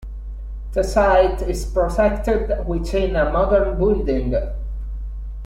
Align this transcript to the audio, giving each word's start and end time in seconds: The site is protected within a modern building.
The 0.71 0.83
site 0.83 1.43
is 1.43 1.63
protected 1.63 2.65
within 2.65 3.15
a 3.15 3.31
modern 3.31 3.77
building. 3.77 4.33